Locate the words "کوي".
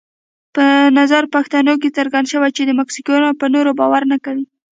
4.25-4.45